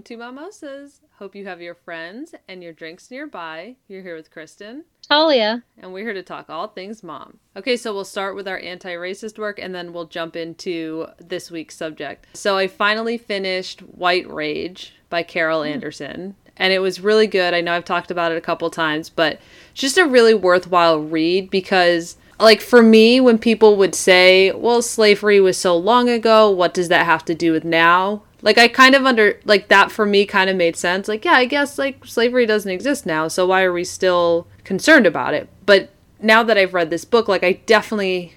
[0.00, 1.02] Welcome to Mimosas.
[1.18, 3.76] Hope you have your friends and your drinks nearby.
[3.86, 4.86] You're here with Kristen.
[5.06, 5.62] Talia.
[5.76, 7.36] And we're here to talk all things mom.
[7.54, 11.50] Okay, so we'll start with our anti racist work and then we'll jump into this
[11.50, 12.34] week's subject.
[12.34, 15.68] So I finally finished White Rage by Carol hmm.
[15.68, 16.34] Anderson.
[16.56, 17.52] And it was really good.
[17.52, 19.38] I know I've talked about it a couple times, but
[19.72, 24.80] it's just a really worthwhile read because like for me when people would say well
[24.80, 28.68] slavery was so long ago what does that have to do with now like i
[28.68, 31.08] kind of under like that for me kind of made sense.
[31.08, 35.06] Like yeah i guess like slavery doesn't exist now so why are we still concerned
[35.06, 35.48] about it?
[35.66, 35.90] But
[36.20, 38.34] now that i've read this book like i definitely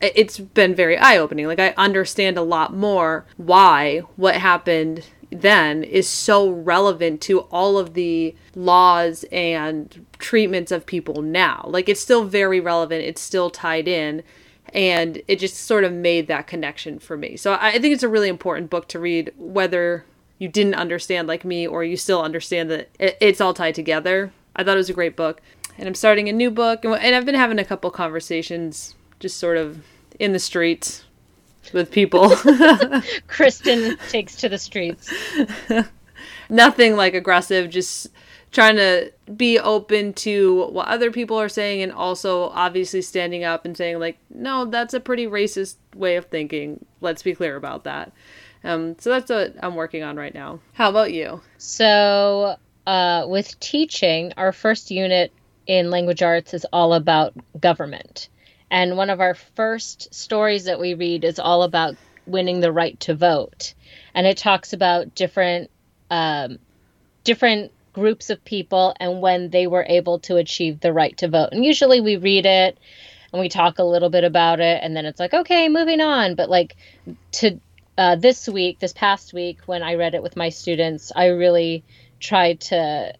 [0.00, 1.46] it's been very eye-opening.
[1.46, 7.78] Like i understand a lot more why what happened then is so relevant to all
[7.78, 11.64] of the laws and treatments of people now.
[11.68, 14.22] Like it's still very relevant, it's still tied in,
[14.72, 17.36] and it just sort of made that connection for me.
[17.36, 20.04] So I think it's a really important book to read, whether
[20.38, 24.32] you didn't understand like me or you still understand that it's all tied together.
[24.56, 25.40] I thought it was a great book.
[25.78, 29.56] And I'm starting a new book, and I've been having a couple conversations just sort
[29.56, 29.82] of
[30.18, 31.04] in the streets
[31.72, 32.36] with people.
[33.28, 35.12] Kristen takes to the streets.
[36.50, 38.08] Nothing like aggressive, just
[38.52, 43.64] trying to be open to what other people are saying and also obviously standing up
[43.64, 46.84] and saying like no that's a pretty racist way of thinking.
[47.00, 48.12] Let's be clear about that.
[48.62, 50.60] Um, so that's what i'm working on right now.
[50.74, 51.40] How about you?
[51.58, 52.56] So
[52.86, 55.32] uh, with teaching our first unit
[55.66, 58.28] in language arts is all about government.
[58.70, 62.98] And one of our first stories that we read is all about winning the right
[63.00, 63.74] to vote.
[64.14, 65.70] And it talks about different
[66.10, 66.58] um,
[67.24, 71.50] different groups of people and when they were able to achieve the right to vote.
[71.52, 72.78] And usually we read it
[73.32, 76.34] and we talk a little bit about it and then it's like, okay, moving on.
[76.34, 76.76] But like
[77.32, 77.60] to
[77.98, 81.84] uh, this week, this past week, when I read it with my students, I really
[82.20, 83.12] tried to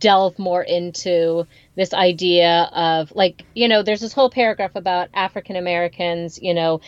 [0.00, 5.56] delve more into this idea of like you know there's this whole paragraph about african
[5.56, 6.80] americans you know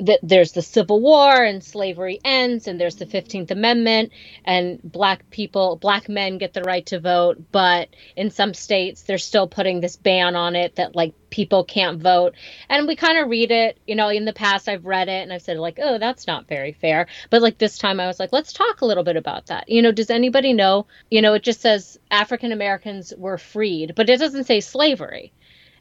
[0.00, 4.12] that there's the Civil War and slavery ends, and there's the 15th Amendment,
[4.44, 7.38] and black people, black men get the right to vote.
[7.52, 12.02] But in some states, they're still putting this ban on it that like people can't
[12.02, 12.34] vote.
[12.68, 15.32] And we kind of read it, you know, in the past, I've read it and
[15.32, 17.06] I've said, like, oh, that's not very fair.
[17.30, 19.68] But like this time, I was like, let's talk a little bit about that.
[19.68, 20.86] You know, does anybody know?
[21.10, 25.32] You know, it just says African Americans were freed, but it doesn't say slavery.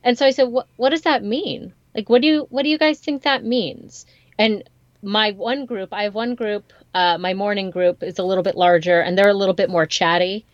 [0.03, 1.73] And so I said, what, what does that mean?
[1.95, 4.05] Like, what do you what do you guys think that means?
[4.37, 4.63] And
[5.01, 8.55] my one group, I have one group, uh, my morning group is a little bit
[8.55, 10.45] larger, and they're a little bit more chatty.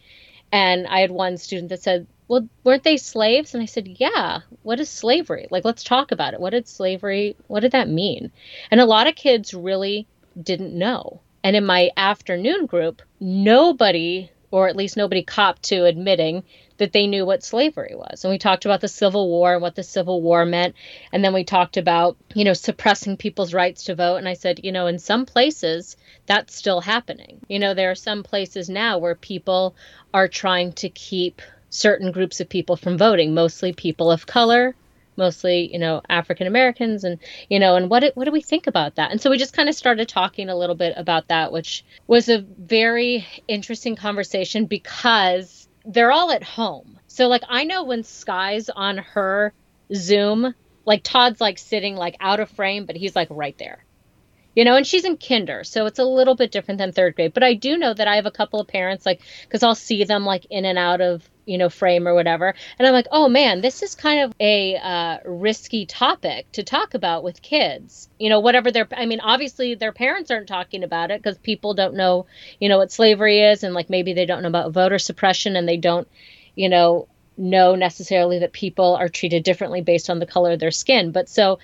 [0.51, 4.39] And I had one student that said, "Well, weren't they slaves?" And I said, "Yeah.
[4.63, 5.47] What is slavery?
[5.51, 6.39] Like, let's talk about it.
[6.39, 7.35] What did slavery?
[7.47, 8.31] What did that mean?"
[8.71, 10.07] And a lot of kids really
[10.41, 11.21] didn't know.
[11.43, 16.43] And in my afternoon group, nobody, or at least nobody copped to admitting
[16.77, 18.23] that they knew what slavery was.
[18.23, 20.75] And we talked about the Civil War and what the Civil War meant.
[21.11, 24.17] And then we talked about, you know, suppressing people's rights to vote.
[24.17, 27.39] And I said, you know, in some places, that's still happening.
[27.47, 29.75] You know, there are some places now where people
[30.13, 34.75] are trying to keep certain groups of people from voting, mostly people of color,
[35.17, 37.19] mostly you know african americans and
[37.49, 39.55] you know and what it, what do we think about that and so we just
[39.55, 44.65] kind of started talking a little bit about that which was a very interesting conversation
[44.65, 46.99] because they're all at home.
[47.07, 49.53] So like I know when Sky's on her
[49.93, 50.53] Zoom,
[50.85, 53.83] like Todd's like sitting like out of frame, but he's like right there.
[54.55, 57.33] You know, and she's in kinder, so it's a little bit different than third grade.
[57.33, 60.05] But I do know that I have a couple of parents like because I'll see
[60.05, 62.53] them like in and out of you know frame or whatever.
[62.77, 66.93] And i'm like oh man this is kind of a uh, risky topic to talk
[66.93, 68.09] about with kids.
[68.19, 71.73] You know whatever their i mean obviously their parents aren't talking about it because people
[71.73, 72.25] don't know
[72.59, 75.67] you know what slavery is and like maybe they don't know about voter suppression and
[75.67, 76.07] they don't
[76.55, 80.71] you know know necessarily that people are treated differently based on the color of their
[80.71, 81.11] skin.
[81.11, 81.59] But so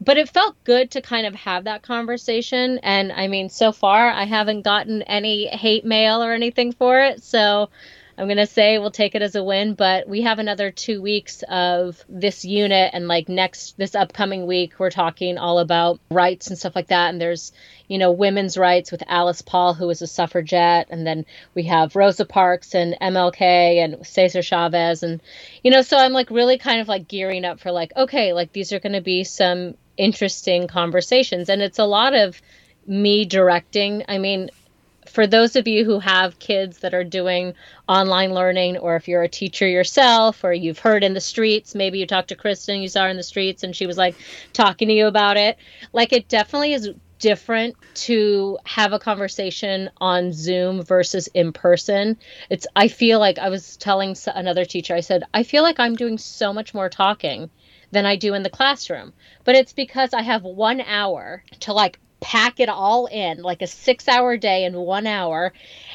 [0.00, 2.78] but it felt good to kind of have that conversation.
[2.82, 7.22] And i mean so far i haven't gotten any hate mail or anything for it.
[7.22, 7.70] So
[8.16, 11.02] I'm going to say we'll take it as a win, but we have another two
[11.02, 12.90] weeks of this unit.
[12.92, 17.10] And like next, this upcoming week, we're talking all about rights and stuff like that.
[17.10, 17.52] And there's,
[17.88, 20.88] you know, women's rights with Alice Paul, who is a suffragette.
[20.90, 23.40] And then we have Rosa Parks and MLK
[23.82, 25.02] and Cesar Chavez.
[25.02, 25.20] And,
[25.64, 28.52] you know, so I'm like really kind of like gearing up for like, okay, like
[28.52, 31.48] these are going to be some interesting conversations.
[31.48, 32.40] And it's a lot of
[32.86, 34.04] me directing.
[34.08, 34.50] I mean,
[35.06, 37.54] for those of you who have kids that are doing
[37.88, 41.98] online learning, or if you're a teacher yourself, or you've heard in the streets, maybe
[41.98, 44.16] you talked to Kristen, you saw her in the streets, and she was like
[44.52, 45.56] talking to you about it.
[45.92, 52.18] Like, it definitely is different to have a conversation on Zoom versus in person.
[52.50, 55.96] It's, I feel like I was telling another teacher, I said, I feel like I'm
[55.96, 57.50] doing so much more talking
[57.92, 59.12] than I do in the classroom.
[59.44, 63.66] But it's because I have one hour to like pack it all in like a
[63.66, 65.52] six hour day in one hour.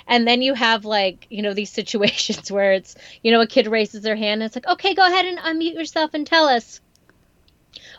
[0.07, 3.67] And then you have like you know these situations where it's you know a kid
[3.67, 6.81] raises their hand and it's like okay go ahead and unmute yourself and tell us.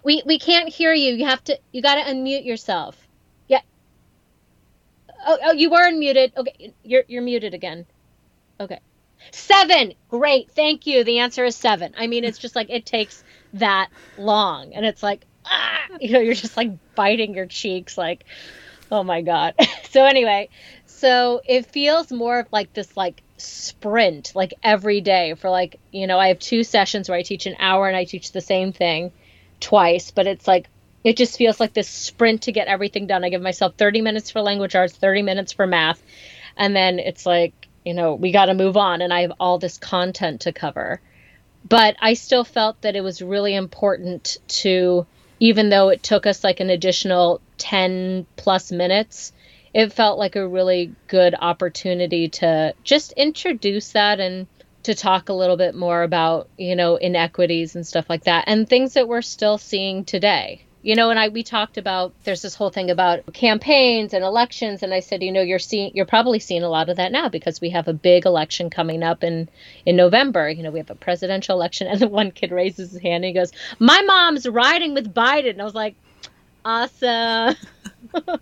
[0.05, 1.12] We we can't hear you.
[1.15, 2.97] You have to you got to unmute yourself.
[3.49, 3.62] Yeah.
[5.26, 6.37] Oh, oh you were unmuted.
[6.37, 7.85] Okay you're you're muted again.
[8.61, 8.79] Okay.
[9.33, 9.94] Seven.
[10.09, 10.53] Great.
[10.53, 11.03] Thank you.
[11.03, 11.94] The answer is seven.
[11.99, 13.25] I mean it's just like it takes
[13.55, 14.73] that long.
[14.73, 18.25] And it's like ah, you know, you're just like biting your cheeks, like,
[18.90, 19.54] oh my god.
[19.90, 20.48] so anyway,
[20.87, 26.06] so it feels more of like this like sprint, like every day for like, you
[26.06, 28.72] know, I have two sessions where I teach an hour and I teach the same
[28.72, 29.12] thing
[29.60, 30.69] twice, but it's like
[31.02, 33.25] it just feels like this sprint to get everything done.
[33.25, 36.02] I give myself 30 minutes for language arts, 30 minutes for math,
[36.56, 37.54] and then it's like,
[37.84, 41.00] you know, we got to move on and I have all this content to cover.
[41.66, 45.06] But I still felt that it was really important to
[45.40, 49.32] even though it took us like an additional 10 plus minutes,
[49.75, 54.46] it felt like a really good opportunity to just introduce that and
[54.82, 58.69] to talk a little bit more about, you know, inequities and stuff like that and
[58.69, 62.55] things that we're still seeing today you know and i we talked about there's this
[62.55, 66.38] whole thing about campaigns and elections and i said you know you're seeing you're probably
[66.38, 69.49] seeing a lot of that now because we have a big election coming up in
[69.87, 70.49] in november.
[70.49, 73.27] You know we have a presidential election and the one kid raises his hand and
[73.27, 75.50] he goes my mom's riding with biden.
[75.50, 75.97] And i was like
[76.65, 77.56] awesome.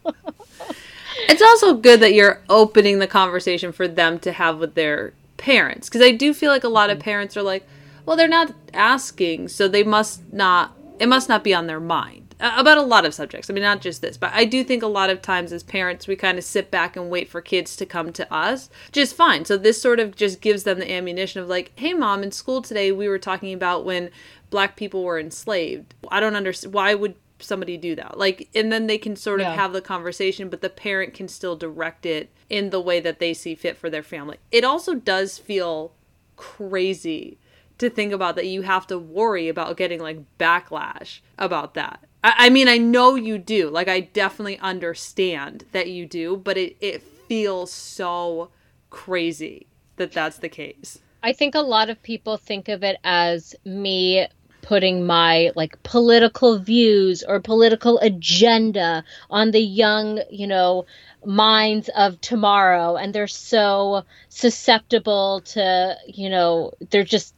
[1.29, 5.89] It's also good that you're opening the conversation for them to have with their parents
[5.89, 7.05] because i do feel like a lot of mm-hmm.
[7.05, 7.67] parents are like
[8.05, 12.28] well they're not asking so they must not it must not be on their mind
[12.41, 13.51] about a lot of subjects.
[13.51, 16.07] I mean, not just this, but I do think a lot of times as parents,
[16.07, 19.45] we kind of sit back and wait for kids to come to us, just fine.
[19.45, 22.63] So this sort of just gives them the ammunition of like, hey, mom, in school
[22.63, 24.11] today we were talking about when
[24.51, 25.95] black people were enslaved.
[26.11, 29.47] I don't understand why would somebody do that like and then they can sort of
[29.47, 29.55] yeah.
[29.55, 33.33] have the conversation but the parent can still direct it in the way that they
[33.33, 35.93] see fit for their family it also does feel
[36.37, 37.39] crazy
[37.79, 42.05] to think about that you have to worry about getting like backlash about that
[42.37, 43.71] I, mean, I know you do.
[43.71, 48.51] Like, I definitely understand that you do, but it, it feels so
[48.91, 49.67] crazy
[49.97, 50.99] that that's the case.
[51.23, 54.27] I think a lot of people think of it as me
[54.63, 60.85] putting my like political views or political agenda on the young, you know,
[61.25, 67.35] minds of tomorrow and they're so susceptible to, you know, they're just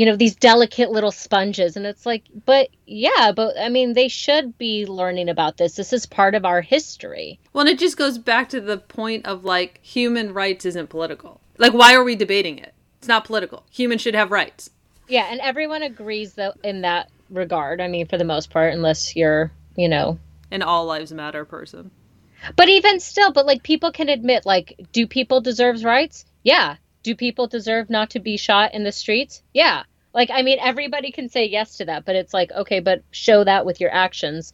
[0.00, 1.76] you know these delicate little sponges.
[1.76, 5.74] And it's like but yeah but i mean they should be learning about this.
[5.74, 7.38] This is part of our history.
[7.52, 11.42] Well and it just goes back to the point of like human rights isn't political.
[11.58, 12.72] Like why are we debating it?
[12.96, 13.66] It's not political.
[13.72, 14.70] Humans should have rights.
[15.06, 19.14] Yeah and everyone agrees though in that regard i mean for the most part unless
[19.14, 20.18] you're you know.
[20.50, 21.90] An all lives matter person.
[22.56, 26.24] But even still but like people can admit like do people deserve rights?
[26.42, 26.76] Yeah.
[27.02, 29.42] Do people deserve not to be shot in the streets?
[29.54, 29.84] Yeah.
[30.12, 33.44] Like, I mean, everybody can say yes to that, but it's like, okay, but show
[33.44, 34.52] that with your actions.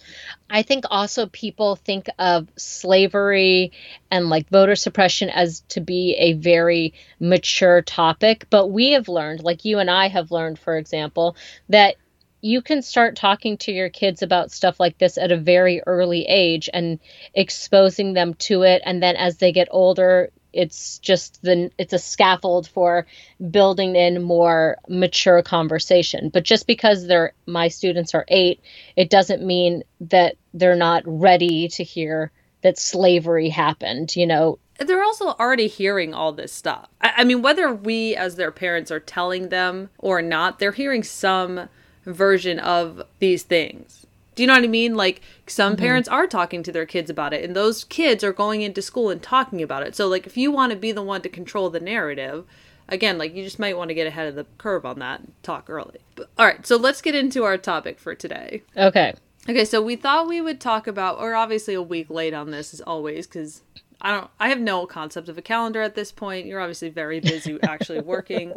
[0.50, 3.72] I think also people think of slavery
[4.10, 8.46] and like voter suppression as to be a very mature topic.
[8.50, 11.36] But we have learned, like you and I have learned, for example,
[11.70, 11.96] that
[12.42, 16.24] you can start talking to your kids about stuff like this at a very early
[16.26, 17.00] age and
[17.34, 18.82] exposing them to it.
[18.84, 23.06] And then as they get older, it's just the it's a scaffold for
[23.50, 28.60] building in more mature conversation but just because they're my students are 8
[28.96, 32.30] it doesn't mean that they're not ready to hear
[32.62, 36.88] that slavery happened you know they're also already hearing all this stuff.
[37.00, 41.02] I, I, mean, whether we as their parents are telling them or not, they're hearing
[41.02, 41.68] some
[42.04, 44.05] version of these things.
[44.36, 44.94] Do you know what I mean?
[44.94, 45.80] Like some mm-hmm.
[45.80, 49.10] parents are talking to their kids about it, and those kids are going into school
[49.10, 49.96] and talking about it.
[49.96, 52.44] So, like, if you want to be the one to control the narrative,
[52.88, 55.32] again, like you just might want to get ahead of the curve on that and
[55.42, 55.98] talk early.
[56.14, 58.62] But, all right, so let's get into our topic for today.
[58.76, 59.14] Okay.
[59.48, 62.74] Okay, so we thought we would talk about, or obviously a week late on this
[62.74, 63.62] as always, because
[64.00, 66.46] I don't, I have no concept of a calendar at this point.
[66.46, 68.52] You're obviously very busy actually working.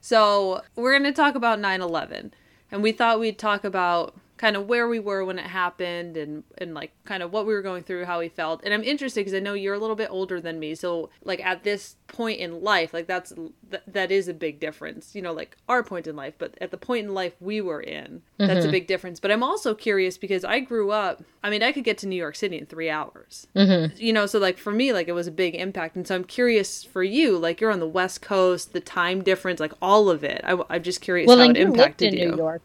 [0.00, 2.34] So we're going to talk about 9 11.
[2.72, 6.44] And we thought we'd talk about kind of where we were when it happened and
[6.58, 8.60] and like kind of what we were going through, how we felt.
[8.62, 11.42] And I'm interested because I know you're a little bit older than me, so like
[11.42, 15.14] at this point in life, like that's th- that is a big difference.
[15.14, 17.80] You know, like our point in life, but at the point in life we were
[17.80, 18.68] in, that's Mm-hmm.
[18.68, 19.18] a big difference.
[19.18, 21.22] But I'm also curious because I grew up.
[21.42, 23.46] I mean, I could get to New York City in three hours.
[23.56, 23.96] Mm-hmm.
[23.96, 26.24] You know, so like for me, like it was a big impact, and so I'm
[26.24, 27.38] curious for you.
[27.38, 30.42] Like you're on the West Coast, the time difference, like all of it.
[30.44, 32.60] I, am just curious Well, how it you lived impacted in you New York.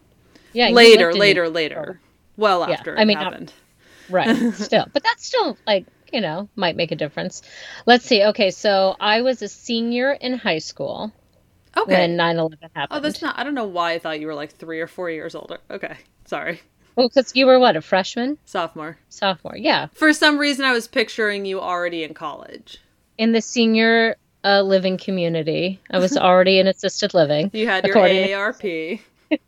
[0.54, 2.00] Yeah, later, in later, later.
[2.38, 3.54] Well Yeah, after I it mean, happened.
[4.10, 4.54] Right.
[4.56, 7.42] Still, but that's still like you know might make a difference.
[7.86, 8.24] Let's see.
[8.24, 11.12] Okay, so I was a senior in high school
[11.78, 11.94] Okay.
[11.94, 12.88] when 9/11 happened.
[12.90, 13.38] oh, that's not.
[13.38, 15.60] I don't know why I thought you were like three or four years older.
[15.70, 16.60] Okay, sorry,
[16.96, 18.98] Well, because you were what a freshman, sophomore.
[19.10, 19.56] sophomore.
[19.56, 22.80] Yeah, For some reason, I was picturing you already in college.
[23.20, 25.80] in the senior uh, living community.
[25.92, 27.52] I was already in assisted living.
[27.54, 29.02] You had your to- AARP.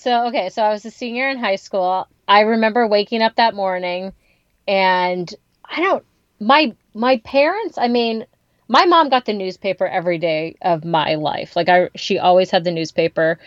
[0.00, 2.08] so okay, so I was a senior in high school.
[2.26, 4.14] I remember waking up that morning,
[4.66, 5.32] and
[5.64, 6.04] I don't
[6.40, 7.76] my my parents.
[7.76, 8.24] I mean,
[8.66, 11.54] my mom got the newspaper every day of my life.
[11.54, 13.38] Like I, she always had the newspaper,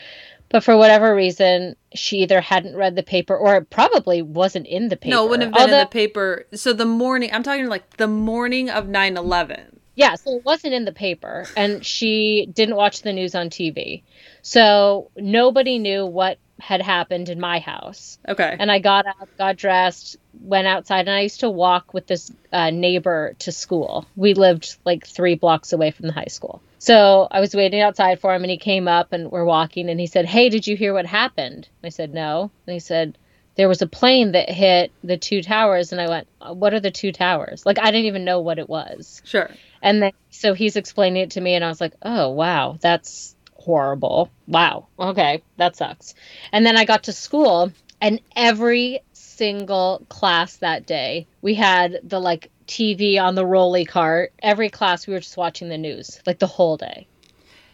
[0.49, 4.89] but for whatever reason, she either hadn't read the paper or it probably wasn't in
[4.89, 5.15] the paper.
[5.15, 6.45] No, it wouldn't have been in the paper.
[6.53, 9.79] So the morning, I'm talking like the morning of 9 11.
[9.95, 14.03] Yeah, so it wasn't in the paper, and she didn't watch the news on TV.
[14.41, 18.17] So nobody knew what had happened in my house.
[18.27, 18.55] Okay.
[18.57, 22.31] And I got up, got dressed, went outside, and I used to walk with this
[22.51, 24.07] uh, neighbor to school.
[24.15, 26.61] We lived like three blocks away from the high school.
[26.79, 29.99] So I was waiting outside for him, and he came up, and we're walking, and
[29.99, 31.67] he said, Hey, did you hear what happened?
[31.83, 32.51] I said, No.
[32.65, 33.17] And he said,
[33.55, 35.91] There was a plane that hit the two towers.
[35.91, 37.65] And I went, What are the two towers?
[37.65, 39.21] Like, I didn't even know what it was.
[39.25, 39.49] Sure.
[39.81, 43.35] And then so he's explaining it to me, and I was like, oh, wow, that's
[43.55, 44.31] horrible.
[44.47, 44.87] Wow.
[44.97, 46.15] Okay, that sucks.
[46.51, 52.19] And then I got to school, and every single class that day, we had the
[52.19, 54.33] like TV on the rolly cart.
[54.39, 57.07] Every class, we were just watching the news, like the whole day.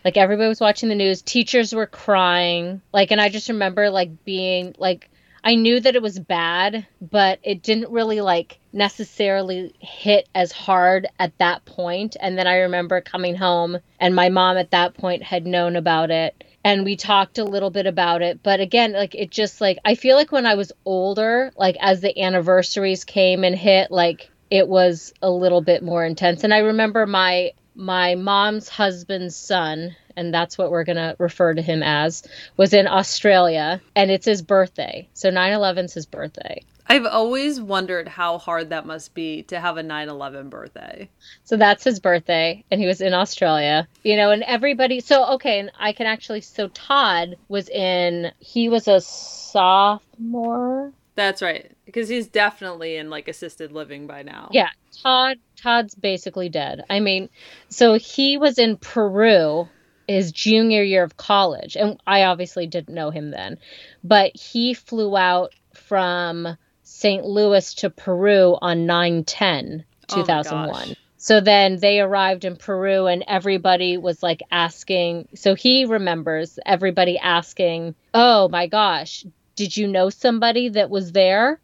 [0.04, 1.22] Like everybody was watching the news.
[1.22, 2.82] Teachers were crying.
[2.94, 5.10] Like, and I just remember like being like,
[5.44, 11.08] I knew that it was bad, but it didn't really like necessarily hit as hard
[11.18, 12.16] at that point.
[12.20, 16.12] And then I remember coming home and my mom at that point had known about
[16.12, 18.44] it and we talked a little bit about it.
[18.44, 22.02] But again, like it just like I feel like when I was older, like as
[22.02, 26.44] the anniversaries came and hit, like it was a little bit more intense.
[26.44, 31.54] And I remember my my mom's husband's son and that's what we're going to refer
[31.54, 35.08] to him as was in Australia and it's his birthday.
[35.14, 36.64] So 9/11's his birthday.
[36.92, 41.08] I've always wondered how hard that must be to have a 9 11 birthday.
[41.44, 45.00] So that's his birthday, and he was in Australia, you know, and everybody.
[45.00, 46.42] So, okay, and I can actually.
[46.42, 50.92] So, Todd was in, he was a sophomore.
[51.14, 51.72] That's right.
[51.86, 54.50] Because he's definitely in like assisted living by now.
[54.52, 54.70] Yeah,
[55.04, 56.86] Todd, Todd's basically dead.
[56.90, 57.30] I mean,
[57.70, 59.70] so he was in Peru
[60.10, 63.58] his junior year of college, and I obviously didn't know him then,
[64.04, 67.24] but he flew out from St.
[67.26, 70.70] Louis to Peru on 9 10 Oh 2001.
[70.90, 70.96] gosh.
[71.18, 75.28] So then they arrived in Peru, and everybody was like asking.
[75.36, 79.26] So he remembers everybody asking, Oh my gosh,
[79.56, 81.60] did you know somebody that was there?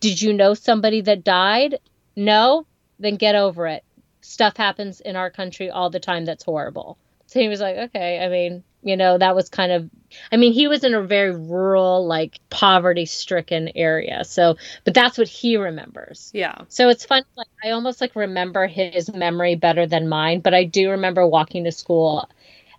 [0.00, 1.78] Did you know somebody that died?
[2.16, 2.66] No?
[2.98, 3.84] Then get over it.
[4.22, 6.96] Stuff happens in our country all the time that's horrible.
[7.34, 9.90] So he was like, Okay, I mean, you know, that was kind of,
[10.30, 14.24] I mean, he was in a very rural, like poverty stricken area.
[14.24, 16.30] So, but that's what he remembers.
[16.32, 16.58] Yeah.
[16.68, 17.24] So it's fun.
[17.36, 21.64] Like I almost like remember his memory better than mine, but I do remember walking
[21.64, 22.30] to school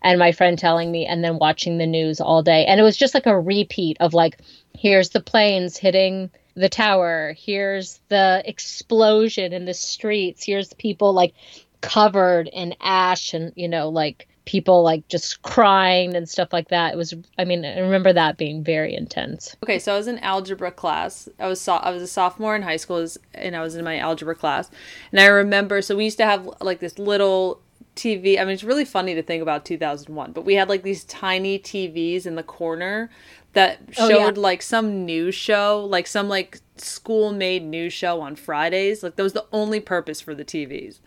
[0.01, 2.65] and my friend telling me and then watching the news all day.
[2.65, 4.39] And it was just like a repeat of like,
[4.73, 11.33] here's the planes hitting the tower, here's the explosion in the streets, here's people like
[11.81, 16.93] covered in ash and, you know, like people like just crying and stuff like that.
[16.93, 19.55] It was, I mean, I remember that being very intense.
[19.63, 21.27] Okay, so I was in algebra class.
[21.39, 23.97] I was so- I was a sophomore in high school, and I was in my
[23.97, 24.69] algebra class.
[25.11, 27.59] And I remember, so we used to have like this little
[27.95, 28.39] TV.
[28.39, 31.57] I mean, it's really funny to think about 2001, but we had like these tiny
[31.57, 33.09] TVs in the corner
[33.55, 34.15] that Oh, yeah.
[34.17, 39.01] showed like some news show, like some like school made news show on Fridays.
[39.01, 40.99] Like that was the only purpose for the TVs.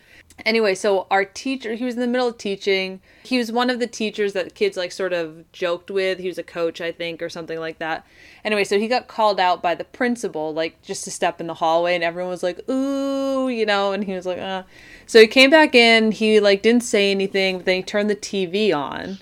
[0.46, 3.00] Anyway, so our teacher, he was in the middle of teaching.
[3.24, 6.18] He was one of the teachers that kids like sort of joked with.
[6.20, 8.06] He was a coach, I think, or something like that.
[8.44, 11.54] Anyway, so he got called out by the principal, like just to step in the
[11.54, 14.62] hallway, and everyone was like, ooh, you know, and he was like, uh.
[15.06, 18.16] So he came back in, he like didn't say anything, but then he turned the
[18.16, 19.18] TV on.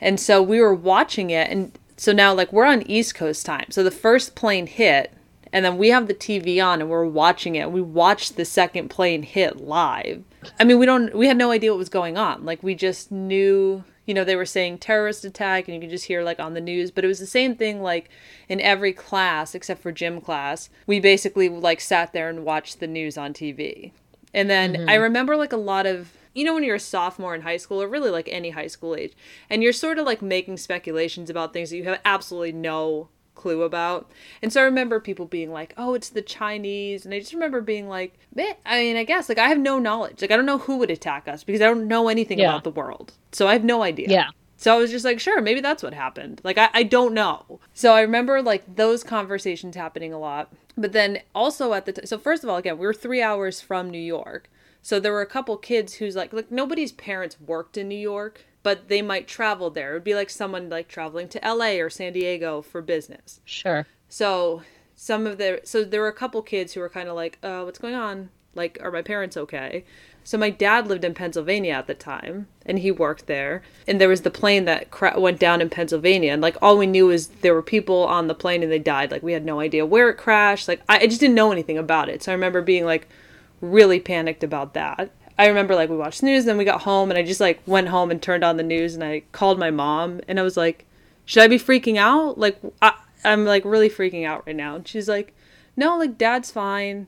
[0.00, 3.66] And so we were watching it, and So now, like, we're on East Coast time.
[3.70, 5.12] So the first plane hit,
[5.52, 7.70] and then we have the TV on and we're watching it.
[7.70, 10.24] We watched the second plane hit live.
[10.58, 12.44] I mean, we don't, we had no idea what was going on.
[12.44, 16.06] Like, we just knew, you know, they were saying terrorist attack, and you could just
[16.06, 16.90] hear, like, on the news.
[16.90, 18.10] But it was the same thing, like,
[18.48, 20.70] in every class except for gym class.
[20.88, 23.92] We basically, like, sat there and watched the news on TV.
[24.34, 24.88] And then mm-hmm.
[24.88, 27.82] I remember, like, a lot of, you know when you're a sophomore in high school
[27.82, 29.12] or really like any high school age
[29.50, 33.62] and you're sort of like making speculations about things that you have absolutely no clue
[33.62, 34.10] about
[34.42, 37.60] and so i remember people being like oh it's the chinese and i just remember
[37.60, 38.18] being like
[38.66, 40.90] i mean i guess like i have no knowledge like i don't know who would
[40.90, 42.48] attack us because i don't know anything yeah.
[42.48, 44.28] about the world so i have no idea yeah
[44.62, 46.40] so I was just like, sure, maybe that's what happened.
[46.44, 47.58] Like, I, I don't know.
[47.74, 50.52] So I remember like those conversations happening a lot.
[50.76, 53.60] But then also at the time, so first of all, again, we were three hours
[53.60, 54.50] from New York.
[54.80, 58.46] So there were a couple kids who's like, like nobody's parents worked in New York,
[58.62, 59.90] but they might travel there.
[59.90, 63.40] It would be like someone like traveling to LA or San Diego for business.
[63.44, 63.86] Sure.
[64.08, 64.62] So
[64.94, 67.64] some of the so there were a couple kids who were kind of like, "Oh,
[67.64, 68.30] what's going on?
[68.54, 69.84] Like, are my parents okay?"
[70.24, 73.62] So my dad lived in Pennsylvania at the time, and he worked there.
[73.88, 76.86] And there was the plane that cra- went down in Pennsylvania, and like all we
[76.86, 79.10] knew is there were people on the plane and they died.
[79.10, 80.68] Like we had no idea where it crashed.
[80.68, 82.22] Like I, I just didn't know anything about it.
[82.22, 83.08] So I remember being like,
[83.60, 85.10] really panicked about that.
[85.38, 87.40] I remember like we watched the news, and then we got home, and I just
[87.40, 90.42] like went home and turned on the news, and I called my mom, and I
[90.42, 90.84] was like,
[91.24, 92.38] "Should I be freaking out?
[92.38, 92.92] Like I,
[93.24, 95.34] I'm like really freaking out right now." And she's like,
[95.74, 97.06] "No, like Dad's fine.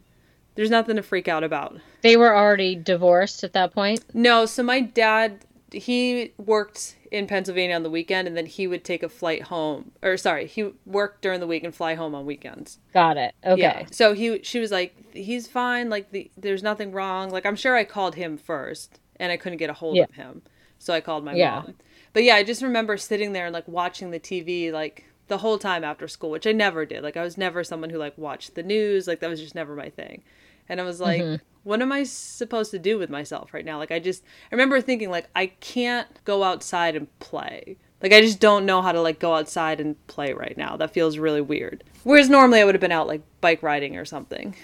[0.55, 4.05] There's nothing to freak out about." They were already divorced at that point.
[4.15, 5.45] No, so my dad
[5.75, 9.93] he worked in Pennsylvania on the weekend, and then he would take a flight home.
[10.03, 12.79] Or sorry, he worked during the week and fly home on weekends.
[12.93, 13.35] Got it.
[13.45, 13.61] Okay.
[13.61, 13.87] Yeah.
[13.91, 15.91] So he, she was like, he's fine.
[15.91, 17.31] Like the, there's nothing wrong.
[17.31, 20.05] Like I'm sure I called him first, and I couldn't get a hold yeah.
[20.05, 20.43] of him,
[20.79, 21.57] so I called my yeah.
[21.57, 21.75] mom.
[22.13, 25.59] But yeah, I just remember sitting there and like watching the TV like the whole
[25.59, 27.03] time after school, which I never did.
[27.03, 29.07] Like I was never someone who like watched the news.
[29.07, 30.23] Like that was just never my thing.
[30.69, 31.45] And I was like, mm-hmm.
[31.63, 33.79] what am I supposed to do with myself right now?
[33.79, 37.77] Like I just I remember thinking like I can't go outside and play.
[38.03, 40.77] Like I just don't know how to like go outside and play right now.
[40.77, 41.85] That feels really weird.
[42.03, 44.55] Whereas normally I would have been out like bike riding or something.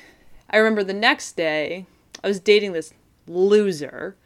[0.50, 1.86] I remember the next day
[2.22, 2.92] I was dating this
[3.26, 4.16] loser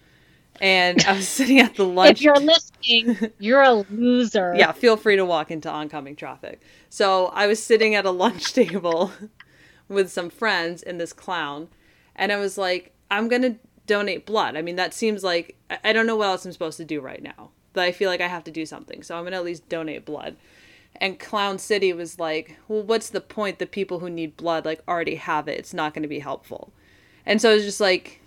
[0.60, 2.18] and I was sitting at the lunch.
[2.18, 4.54] if you're listening, you're a loser.
[4.56, 6.60] yeah, feel free to walk into oncoming traffic.
[6.90, 9.12] So I was sitting at a lunch table
[9.94, 11.68] with some friends and this clown.
[12.16, 14.56] And I was like, I'm going to donate blood.
[14.56, 17.22] I mean, that seems like I don't know what else I'm supposed to do right
[17.22, 19.02] now, but I feel like I have to do something.
[19.02, 20.36] So I'm going to at least donate blood.
[20.96, 23.58] And Clown City was like, well, what's the point?
[23.58, 25.58] The people who need blood like already have it.
[25.58, 26.72] It's not going to be helpful.
[27.26, 28.20] And so I was just like,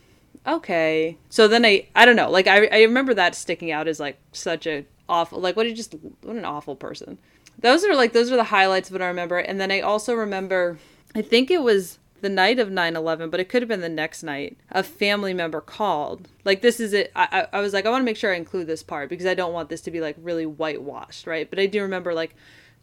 [0.46, 1.18] okay.
[1.30, 2.30] So then I, I don't know.
[2.30, 5.74] Like I, I remember that sticking out as like such a awful, like what a
[5.74, 7.18] just, what an awful person.
[7.60, 9.38] Those are like, those are the highlights of what I remember.
[9.38, 10.78] And then I also remember
[11.18, 14.22] I think it was the night of 9-11 but it could have been the next
[14.22, 16.28] night a family member called.
[16.46, 17.12] Like this is it.
[17.16, 19.34] I, I was like i want to make sure i include this part because i
[19.34, 21.50] don't want this to be like really whitewashed right?
[21.50, 22.36] But i do remember like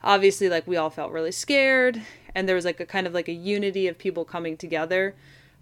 [0.03, 2.03] obviously like we all felt really scared
[2.35, 5.15] and there was like a kind of like a unity of people coming together.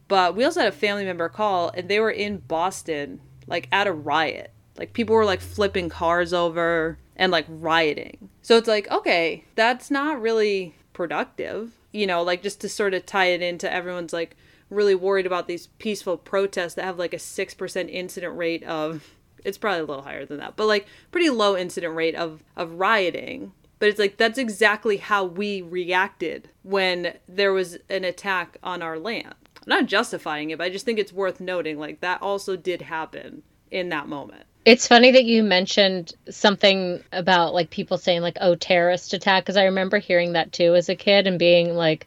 [0.08, 3.87] But we also had a family member call and they were in boston like at
[3.87, 4.50] a riot.
[4.78, 8.30] Like people were like flipping cars over and like rioting.
[8.40, 13.07] So it's like okay that's not really productive you know, like just to sort of
[13.07, 14.37] tie it into everyone's like
[14.70, 19.59] really worried about these peaceful protests that have like a 6% incident rate of it's
[19.59, 23.52] probably a little higher than that, but like pretty low incident rate of of rioting.
[23.78, 28.98] But it's like that's exactly how we reacted when there was an attack on our
[28.98, 29.35] land.
[29.57, 32.83] I'm not justifying it, but I just think it's worth noting like that also did
[32.83, 34.44] happen in that moment.
[34.64, 39.57] It's funny that you mentioned something about like people saying like oh terrorist attack because
[39.57, 42.07] I remember hearing that too as a kid and being like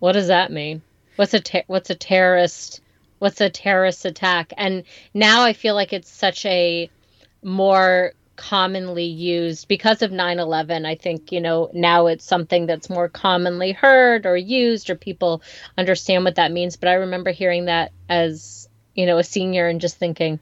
[0.00, 0.82] what does that mean?
[1.16, 2.80] What's a ter- what's a terrorist
[3.20, 4.52] what's a terrorist attack?
[4.56, 4.82] And
[5.14, 6.90] now I feel like it's such a
[7.44, 13.08] more commonly used because of 9/11 I think you know now it's something that's more
[13.08, 15.42] commonly heard or used or people
[15.78, 19.80] understand what that means but I remember hearing that as you know a senior and
[19.80, 20.40] just thinking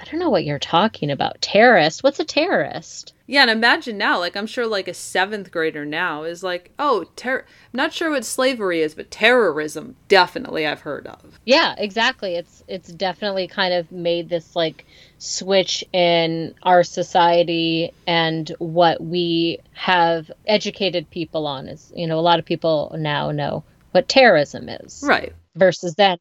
[0.00, 1.42] I don't know what you're talking about.
[1.42, 2.02] Terrorist?
[2.02, 3.12] What's a terrorist?
[3.26, 7.04] Yeah, and imagine now, like I'm sure like a seventh grader now is like, oh,
[7.16, 11.38] ter- I'm not sure what slavery is, but terrorism definitely I've heard of.
[11.44, 12.34] Yeah, exactly.
[12.34, 14.86] It's it's definitely kind of made this like
[15.18, 22.22] switch in our society and what we have educated people on is you know a
[22.22, 26.16] lot of people now know what terrorism is right versus then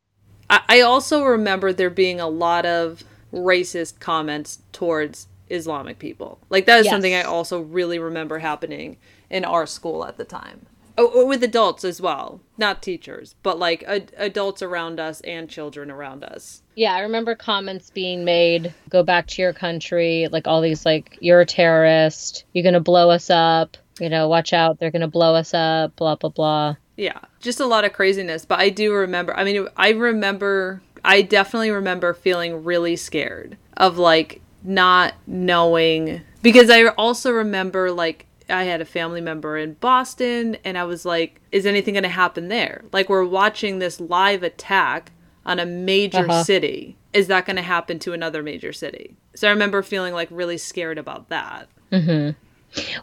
[0.50, 6.40] I, I also remember there being a lot of racist comments towards Islamic people.
[6.50, 6.94] Like that is yes.
[6.94, 8.98] something I also really remember happening
[9.30, 10.66] in our school at the time.
[11.02, 15.50] Oh, oh, with adults as well, not teachers, but like ad- adults around us and
[15.50, 16.62] children around us.
[16.76, 21.18] Yeah, I remember comments being made, go back to your country, like all these like
[21.22, 25.02] you're a terrorist, you're going to blow us up, you know, watch out, they're going
[25.02, 26.76] to blow us up, blah blah blah.
[26.98, 31.22] Yeah, just a lot of craziness, but I do remember I mean, I remember I
[31.22, 38.64] definitely remember feeling really scared of like not knowing because I also remember like I
[38.64, 42.48] had a family member in Boston and I was like, is anything going to happen
[42.48, 42.84] there?
[42.92, 45.12] Like, we're watching this live attack
[45.46, 46.44] on a major uh-huh.
[46.44, 46.98] city.
[47.14, 49.16] Is that going to happen to another major city?
[49.36, 51.70] So I remember feeling like really scared about that.
[51.92, 52.38] Mm-hmm.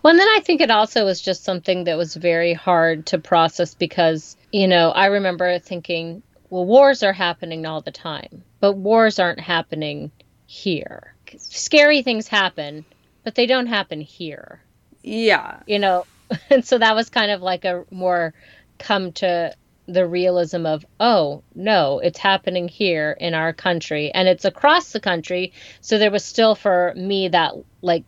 [0.03, 3.19] Well, and then I think it also was just something that was very hard to
[3.19, 8.75] process because, you know, I remember thinking, well, wars are happening all the time, but
[8.75, 10.11] wars aren't happening
[10.47, 11.15] here.
[11.37, 12.85] Scary things happen,
[13.25, 14.61] but they don't happen here.
[15.03, 15.61] Yeah.
[15.67, 16.07] You know,
[16.51, 18.35] and so that was kind of like a more
[18.79, 19.55] come to
[19.87, 25.01] the realism of, oh, no, it's happening here in our country and it's across the
[25.01, 25.53] country.
[25.81, 28.05] So there was still for me that like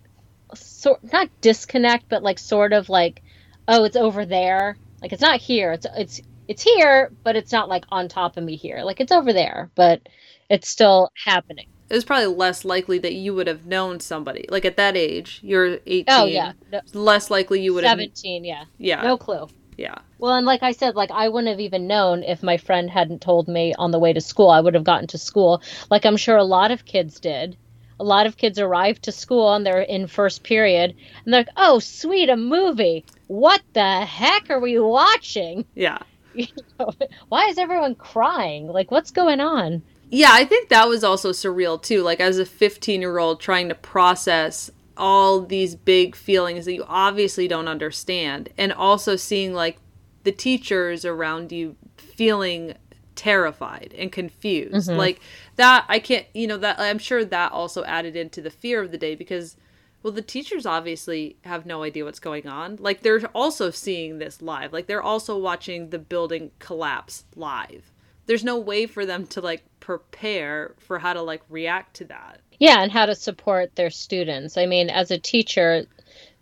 [0.54, 3.22] sort not disconnect, but like sort of like,
[3.68, 4.76] oh, it's over there.
[5.00, 5.72] Like it's not here.
[5.72, 8.82] It's it's it's here, but it's not like on top of me here.
[8.82, 10.08] Like it's over there, but
[10.48, 11.68] it's still happening.
[11.90, 14.46] It was probably less likely that you would have known somebody.
[14.50, 16.04] Like at that age, you're 18.
[16.08, 16.52] Oh, yeah.
[16.72, 18.64] No, less likely you would 17, have 17, yeah.
[18.78, 19.02] Yeah.
[19.02, 19.46] No clue.
[19.78, 19.94] Yeah.
[20.18, 23.22] Well, and like I said, like I wouldn't have even known if my friend hadn't
[23.22, 24.50] told me on the way to school.
[24.50, 27.56] I would have gotten to school, like I'm sure a lot of kids did.
[28.00, 31.48] A lot of kids arrive to school and they're in first period, and they're like,
[31.56, 33.04] "Oh, sweet, a movie!
[33.28, 35.98] What the heck are we watching?" Yeah.
[37.28, 38.68] Why is everyone crying?
[38.68, 39.82] Like, what's going on?
[40.10, 42.02] Yeah, I think that was also surreal too.
[42.02, 46.84] Like as a 15 year old trying to process all these big feelings that you
[46.88, 49.78] obviously don't understand and also seeing like
[50.24, 52.74] the teachers around you feeling
[53.14, 54.98] terrified and confused mm-hmm.
[54.98, 55.20] like
[55.56, 58.90] that i can't you know that i'm sure that also added into the fear of
[58.90, 59.56] the day because
[60.02, 64.40] well the teachers obviously have no idea what's going on like they're also seeing this
[64.42, 67.90] live like they're also watching the building collapse live
[68.26, 72.40] there's no way for them to like prepare for how to like react to that
[72.58, 74.56] yeah, and how to support their students.
[74.56, 75.86] I mean, as a teacher,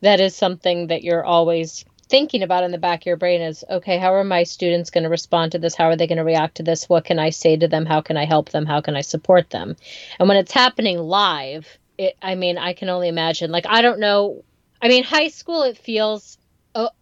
[0.00, 3.64] that is something that you're always thinking about in the back of your brain is
[3.68, 5.74] okay, how are my students going to respond to this?
[5.74, 6.88] How are they going to react to this?
[6.88, 7.84] What can I say to them?
[7.84, 8.64] How can I help them?
[8.64, 9.76] How can I support them?
[10.18, 13.50] And when it's happening live, it, I mean, I can only imagine.
[13.50, 14.44] Like, I don't know.
[14.80, 16.38] I mean, high school, it feels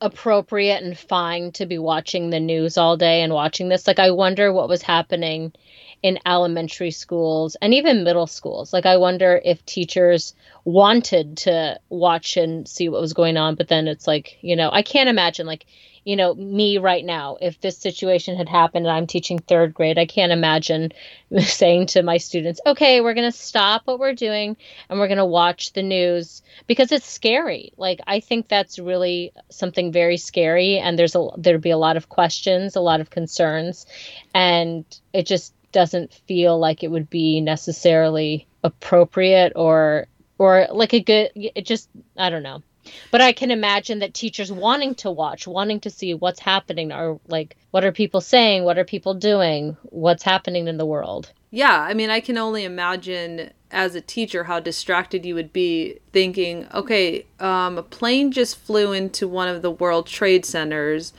[0.00, 3.86] appropriate and fine to be watching the news all day and watching this.
[3.86, 5.52] Like, I wonder what was happening
[6.00, 8.72] in elementary schools and even middle schools.
[8.72, 13.68] Like, I wonder if teachers wanted to watch and see what was going on, but
[13.68, 15.66] then it's like, you know, I can't imagine, like,
[16.04, 19.98] you know, me right now, if this situation had happened and I'm teaching third grade,
[19.98, 20.92] I can't imagine
[21.40, 24.56] saying to my students, okay, we're going to stop what we're doing
[24.88, 27.72] and we're going to watch the news because it's scary.
[27.76, 30.78] Like, I think that's really something very scary.
[30.78, 33.86] And there's a, there'd be a lot of questions, a lot of concerns.
[34.34, 40.06] And it just doesn't feel like it would be necessarily appropriate or
[40.38, 42.62] or like a good it just i don't know
[43.10, 47.20] but i can imagine that teachers wanting to watch wanting to see what's happening or
[47.28, 51.32] like what are people saying what are people doing what's happening in the world.
[51.50, 55.98] Yeah i mean i can only imagine as a teacher how distracted you would be
[56.12, 61.12] thinking okay um, a plane just flew into one of the world trade centers.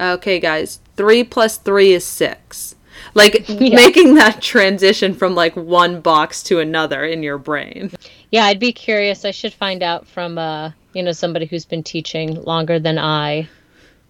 [0.00, 2.74] Okay guys three plus three is six
[3.14, 3.76] like yeah.
[3.76, 7.90] making that transition from like one box to another in your brain.
[8.30, 9.24] Yeah i'd be curious.
[9.24, 13.48] I should find out from uh you know somebody who's been teaching longer than i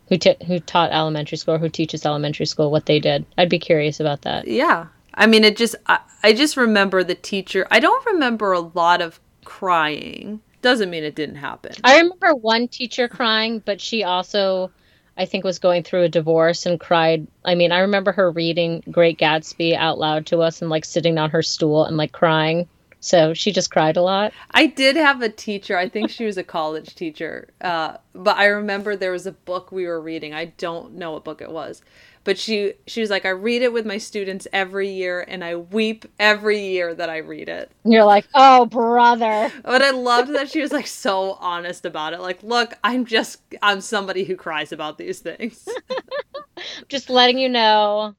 [0.09, 3.25] who t- who taught elementary school or who teaches elementary school what they did.
[3.39, 4.47] I'd be curious about that.
[4.47, 4.87] Yeah.
[5.15, 9.01] I mean it just I, I just remember the teacher i don't remember a lot
[9.01, 10.41] of crying.
[10.61, 11.73] Doesn't mean it didn't happen.
[11.83, 14.71] I remember one teacher crying but she also
[15.17, 17.27] I think was going through a divorce and cried.
[17.45, 21.19] I mean, I remember her reading Great Gatsby out loud to us and like sitting
[21.19, 22.69] on her stool and like crying.
[23.01, 24.33] So she just cried a lot.
[24.53, 25.77] I did have a teacher.
[25.77, 27.49] I think she was a college teacher.
[27.61, 30.33] Uh, but I remember there was a book we were reading.
[30.33, 31.83] I don't know what book it was
[32.25, 35.57] but she she was like i read it with my students every year and i
[35.57, 37.71] weep every year that i read it.
[37.85, 39.53] You're like oh brother.
[39.65, 42.21] But i loved that she was like so honest about it.
[42.21, 45.69] Like look i'm just i'm somebody who cries about these things.
[46.89, 48.15] Just letting you know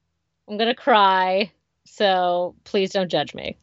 [0.48, 1.50] i'm gonna cry
[1.86, 3.56] so please don't judge me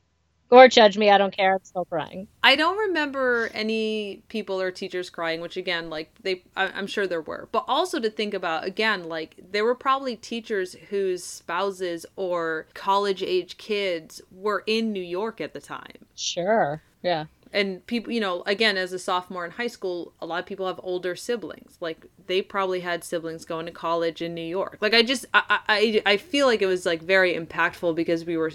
[0.52, 1.10] or judge me.
[1.10, 1.56] I don't care.
[1.56, 2.28] I'm still crying.
[2.44, 7.08] I don't remember any people or teachers crying, which again, like they, I, I'm sure
[7.08, 7.48] there were.
[7.52, 13.24] But also to think about, again, like there were probably teachers whose spouses or college
[13.24, 16.06] age kids were in New York at the time.
[16.16, 16.82] Sure.
[17.02, 20.46] Yeah and people you know again as a sophomore in high school a lot of
[20.46, 21.78] people have older siblings.
[21.80, 24.78] Like they probably had siblings going to college in new york.
[24.82, 28.38] Like i just i i, I feel like it was like very impactful because we
[28.38, 28.52] were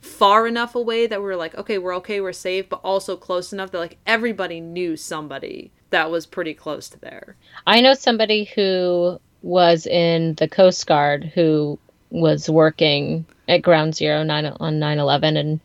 [0.00, 3.52] far enough away that we were like okay we're okay we're safe but also close
[3.52, 7.36] enough that like everybody knew somebody that was pretty close to there.
[7.66, 11.78] I know somebody who was in the coast guard who
[12.10, 15.60] was working at ground zero nine on 9-11 and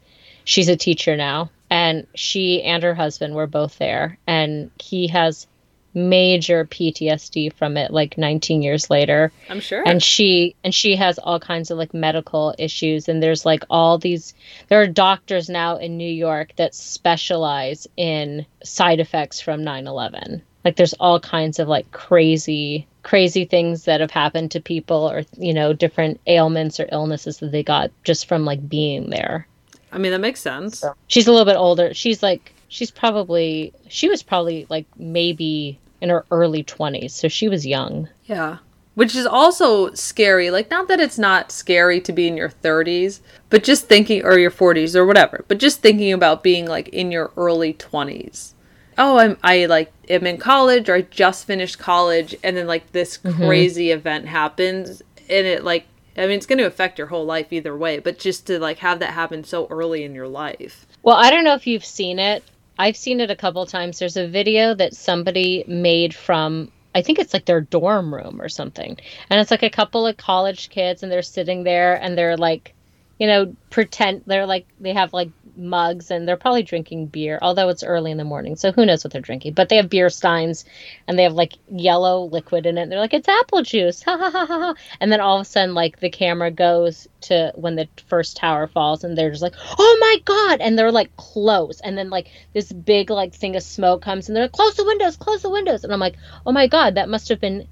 [0.46, 5.48] she's a teacher now and she and her husband were both there and he has
[5.96, 9.32] major PTSD from it like 19 years later.
[9.50, 9.82] I'm sure.
[9.84, 13.98] And she and she has all kinds of like medical issues and there's like all
[13.98, 14.36] these
[14.68, 20.44] there are doctors now in New York that specialize in side effects from 9/11.
[20.64, 25.24] Like there's all kinds of like crazy crazy things that have happened to people or
[25.38, 29.48] you know different ailments or illnesses that they got just from like being there.
[29.94, 30.80] I mean, that makes sense.
[30.80, 31.94] So, she's a little bit older.
[31.94, 37.12] She's like, she's probably, she was probably like maybe in her early 20s.
[37.12, 38.10] So she was young.
[38.26, 38.58] Yeah.
[38.96, 40.52] Which is also scary.
[40.52, 44.38] Like, not that it's not scary to be in your 30s, but just thinking, or
[44.38, 48.54] your 40s or whatever, but just thinking about being like in your early 20s.
[48.98, 52.92] Oh, I'm, I like, am in college or I just finished college and then like
[52.92, 53.46] this mm-hmm.
[53.46, 57.52] crazy event happens and it like I mean, it's going to affect your whole life
[57.52, 60.86] either way, but just to like have that happen so early in your life.
[61.02, 62.44] Well, I don't know if you've seen it.
[62.78, 64.00] I've seen it a couple times.
[64.00, 68.50] There's a video that somebody made from I think it's like their dorm room or
[68.50, 68.98] something.
[69.30, 72.74] And it's like a couple of college kids and they're sitting there and they're like,
[73.20, 77.70] you know, pretend they're like they have like mugs and they're probably drinking beer, although
[77.70, 78.56] it's early in the morning.
[78.56, 79.54] So who knows what they're drinking.
[79.54, 80.66] But they have beer steins
[81.08, 82.90] and they have like yellow liquid in it.
[82.90, 84.04] They're like, it's apple juice.
[84.04, 84.76] Ha ha ha ha.
[85.00, 88.68] And then all of a sudden, like the camera goes to when the first tower
[88.68, 90.62] falls and they're just like, oh my God.
[90.62, 91.80] And they're like close.
[91.82, 94.86] And then like this big like thing of smoke comes and they're like, close the
[94.86, 95.84] windows, close the windows.
[95.84, 97.68] And I'm like, oh my God, that must have been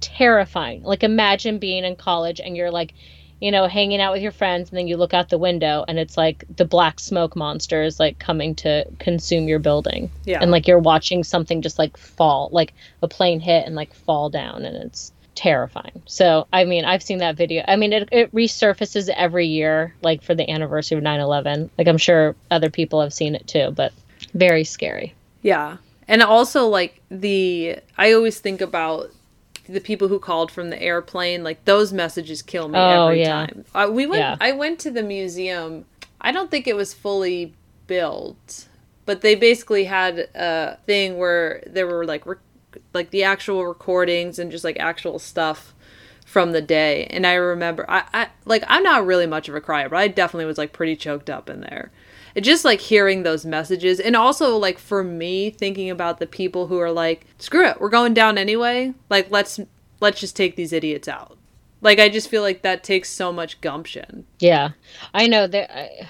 [0.00, 0.82] terrifying.
[0.82, 2.94] Like imagine being in college and you're like,
[3.40, 5.98] you know, hanging out with your friends, and then you look out the window and
[5.98, 10.10] it's like the black smoke monster is like coming to consume your building.
[10.24, 10.38] Yeah.
[10.40, 14.30] And like you're watching something just like fall, like a plane hit and like fall
[14.30, 16.02] down, and it's terrifying.
[16.04, 17.64] So, I mean, I've seen that video.
[17.66, 21.70] I mean, it, it resurfaces every year, like for the anniversary of 9 11.
[21.78, 23.92] Like, I'm sure other people have seen it too, but
[24.34, 25.14] very scary.
[25.40, 25.78] Yeah.
[26.06, 29.12] And also, like, the, I always think about
[29.72, 33.46] the people who called from the airplane, like those messages kill me oh, every yeah.
[33.46, 33.64] time.
[33.74, 34.20] Uh, we went.
[34.20, 34.36] Yeah.
[34.40, 35.84] I went to the museum.
[36.20, 37.54] I don't think it was fully
[37.86, 38.68] built,
[39.06, 42.38] but they basically had a thing where there were like rec-
[42.92, 45.74] like the actual recordings and just like actual stuff
[46.26, 47.06] from the day.
[47.06, 50.08] And I remember, I, I like I'm not really much of a crier, but I
[50.08, 51.90] definitely was like pretty choked up in there
[52.38, 54.00] just like hearing those messages.
[54.00, 57.88] And also like for me thinking about the people who are like screw it we're
[57.88, 58.94] going down anyway.
[59.08, 59.60] Like let's
[60.00, 61.36] let's just take these idiots out.
[61.82, 64.26] Like i just feel like that takes so much gumption.
[64.38, 64.70] Yeah.
[65.14, 66.06] I know that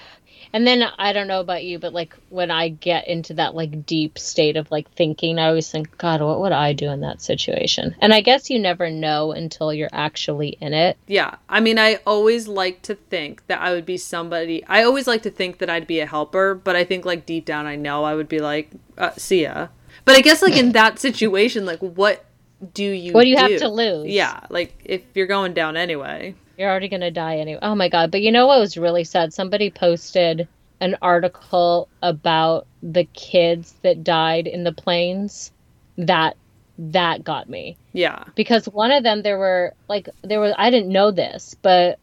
[0.53, 3.85] and then I don't know about you, but like when I get into that like
[3.85, 7.21] deep state of like thinking, I always think, God, what would I do in that
[7.21, 7.95] situation?
[8.01, 10.97] And I guess you never know until you're actually in it.
[11.07, 11.35] Yeah.
[11.49, 15.23] I mean, I always like to think that I would be somebody, I always like
[15.23, 18.03] to think that I'd be a helper, but I think like deep down I know
[18.03, 19.67] I would be like, uh, see ya.
[20.05, 22.25] But I guess like in that situation, like what
[22.73, 23.41] do you What do you do?
[23.41, 24.07] have to lose?
[24.07, 24.41] Yeah.
[24.49, 26.35] Like if you're going down anyway.
[26.61, 27.57] You're already going to die anyway.
[27.63, 28.11] Oh my God.
[28.11, 29.33] But you know what was really sad?
[29.33, 30.47] Somebody posted
[30.79, 35.51] an article about the kids that died in the planes.
[35.97, 36.37] That
[36.77, 37.77] that got me.
[37.93, 38.25] Yeah.
[38.35, 41.97] Because one of them there were like there was I didn't know this, but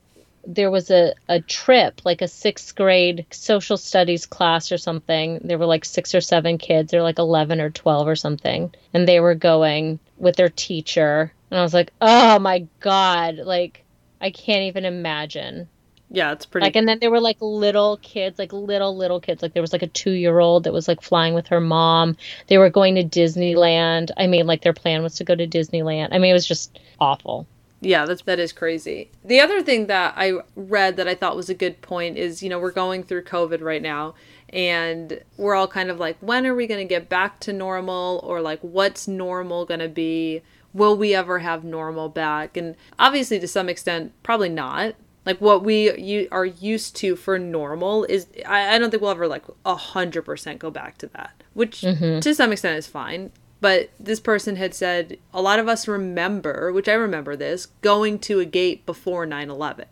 [0.45, 5.39] there was a, a trip, like a sixth grade social studies class or something.
[5.45, 8.75] There were like six or seven kids, they're like eleven or twelve or something.
[8.93, 11.33] And they were going with their teacher.
[11.53, 13.85] And I was like, Oh my God, like
[14.21, 15.69] I can't even imagine.
[16.11, 16.67] Yeah, it's pretty.
[16.67, 19.43] Like, and then there were like little kids, like little little kids.
[19.43, 22.17] Like there was like a two year old that was like flying with her mom.
[22.47, 24.11] They were going to Disneyland.
[24.17, 26.09] I mean, like their plan was to go to Disneyland.
[26.13, 27.47] I mean, it was just awful.
[27.81, 29.11] Yeah, that's that is crazy.
[29.25, 32.49] The other thing that I read that I thought was a good point is, you
[32.49, 34.15] know, we're going through COVID right now
[34.51, 38.21] and we're all kind of like when are we going to get back to normal
[38.25, 40.43] or like what's normal going to be?
[40.73, 42.57] Will we ever have normal back?
[42.57, 44.95] And obviously, to some extent, probably not.
[45.27, 49.11] Like what we you are used to for normal is I, I don't think we'll
[49.11, 51.43] ever like a hundred percent go back to that.
[51.53, 52.21] Which Mm-hmm.
[52.21, 53.31] to some extent is fine.
[53.61, 58.21] But this person had said a lot of us remember, which I remember this, going
[58.21, 59.87] to a gate before 9-11.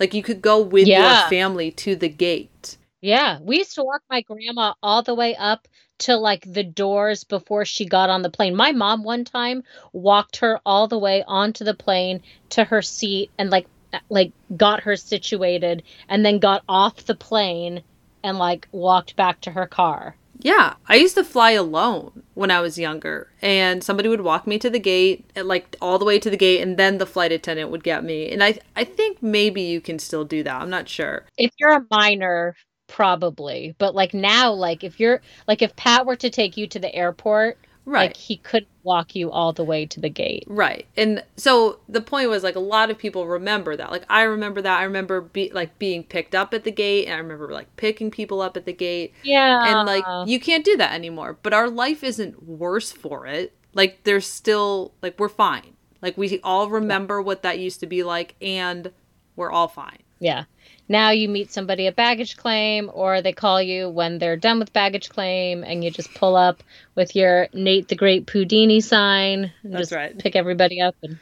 [0.00, 1.20] Like you could go with Yeah.
[1.20, 2.78] your family to the gate.
[3.02, 5.68] Yeah, we used to walk my grandma all the way up
[6.00, 8.54] to like the doors before she got on the plane.
[8.54, 13.30] My mom one time walked her all the way onto the plane to her seat
[13.38, 13.66] and like
[14.08, 17.82] like got her situated and then got off the plane
[18.22, 20.14] and like walked back to her car.
[20.42, 24.58] Yeah, I used to fly alone when I was younger, and somebody would walk me
[24.60, 27.70] to the gate, like all the way to the gate, and then the flight attendant
[27.70, 28.30] would get me.
[28.30, 30.62] And I, I think maybe you can still do that.
[30.62, 31.26] I'm not sure.
[31.36, 32.56] If you're a minor,
[32.90, 33.74] probably.
[33.78, 36.94] But like now, like if you're like if Pat were to take you to the
[36.94, 38.08] airport, Right.
[38.08, 40.44] like he could walk you all the way to the gate.
[40.46, 40.86] Right.
[40.96, 43.90] And so the point was like a lot of people remember that.
[43.90, 44.78] Like I remember that.
[44.80, 48.10] I remember be like being picked up at the gate and I remember like picking
[48.10, 49.14] people up at the gate.
[49.22, 49.78] Yeah.
[49.78, 51.38] And like you can't do that anymore.
[51.42, 53.54] But our life isn't worse for it.
[53.72, 55.74] Like there's still like we're fine.
[56.02, 58.92] Like we all remember what that used to be like and
[59.36, 60.02] we're all fine.
[60.20, 60.44] Yeah.
[60.88, 64.72] Now you meet somebody at baggage claim, or they call you when they're done with
[64.72, 66.62] baggage claim, and you just pull up
[66.94, 69.52] with your Nate the Great Pudini sign.
[69.62, 70.18] And That's just right.
[70.18, 71.18] Pick everybody up, and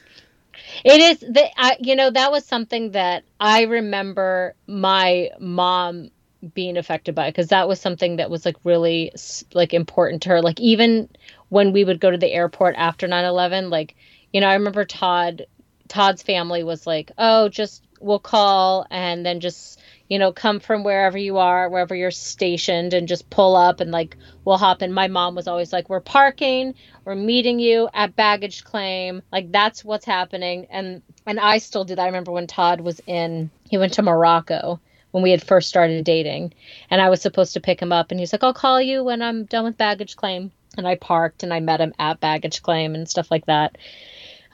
[0.84, 6.10] it is that I, you know that was something that I remember my mom
[6.54, 9.12] being affected by because that was something that was like really
[9.54, 10.42] like important to her.
[10.42, 11.08] Like even
[11.48, 13.94] when we would go to the airport after 9-11 like
[14.32, 15.46] you know i remember todd
[15.88, 20.84] todd's family was like oh just we'll call and then just you know come from
[20.84, 24.92] wherever you are wherever you're stationed and just pull up and like we'll hop in.
[24.92, 26.74] My mom was always like we're parking.
[27.04, 29.22] We're meeting you at baggage claim.
[29.30, 30.66] Like that's what's happening.
[30.70, 32.02] And and i still do that.
[32.02, 34.80] I remember when todd was in he went to morocco
[35.10, 36.54] when we had first started dating.
[36.90, 39.22] And i was supposed to pick him up and he's like i'll call you when
[39.22, 40.50] i'm done with baggage claim.
[40.76, 43.76] And i parked and i met him at baggage claim and stuff like that.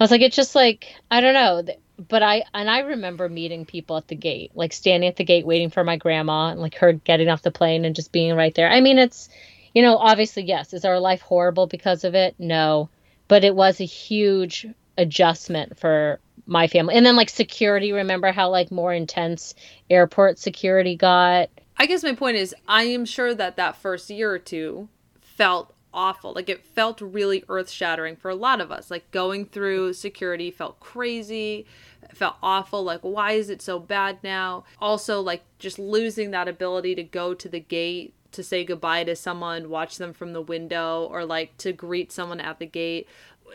[0.01, 1.63] I was like it's just like i don't know
[2.09, 5.47] but i and i remember meeting people at the gate like standing at the gate
[5.47, 8.55] waiting for my grandma and like her getting off the plane and just being right
[8.55, 8.71] there.
[8.71, 9.29] I mean it's
[9.75, 12.35] you know obviously yes is our life horrible because of it?
[12.39, 12.89] No.
[13.27, 14.67] But it was a huge
[14.99, 16.95] adjustment for my family.
[16.95, 19.55] And then like security remember how like more intense
[19.89, 21.49] airport security got?
[21.77, 24.89] I guess my point is, I am sure that that first year or two
[25.21, 26.35] felt awful.
[26.35, 28.91] Like it felt really earth shattering for a lot of us.
[28.91, 31.67] Like going through security felt crazy,
[32.13, 32.83] felt awful.
[32.83, 34.65] Like, why is it so bad now?
[34.81, 39.15] Also, like just losing that ability to go to the gate to say goodbye to
[39.15, 43.09] someone, watch them from the window, or like to greet someone at the gate.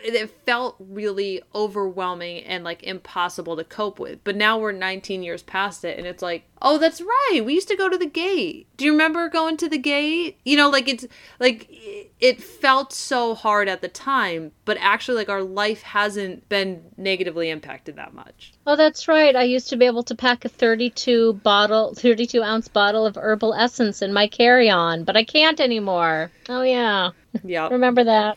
[0.04, 4.22] It it felt really overwhelming and like impossible to cope with.
[4.24, 7.40] But now we're 19 years past it, and it's like, oh, that's right.
[7.44, 8.66] We used to go to the gate.
[8.76, 10.38] Do you remember going to the gate?
[10.44, 11.06] You know, like it's
[11.38, 16.46] like it- it felt so hard at the time, but actually, like our life hasn't
[16.50, 18.52] been negatively impacted that much.
[18.66, 19.34] Oh, that's right.
[19.34, 23.54] I used to be able to pack a 32 bottle, 32 ounce bottle of herbal
[23.54, 26.30] essence in my carry on, but I can't anymore.
[26.50, 27.12] Oh, yeah.
[27.42, 27.68] Yeah.
[27.68, 28.36] Remember that.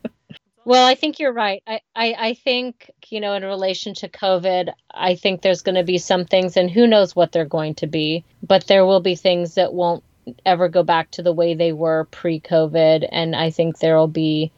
[0.69, 1.63] well, I think you're right.
[1.67, 5.83] I, I, I think, you know, in relation to COVID, I think there's going to
[5.83, 9.15] be some things, and who knows what they're going to be, but there will be
[9.15, 10.05] things that won't
[10.45, 13.09] ever go back to the way they were pre COVID.
[13.11, 14.53] And I think there will be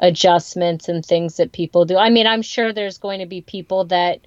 [0.00, 1.96] adjustments and things that people do.
[1.96, 4.20] I mean, I'm sure there's going to be people that,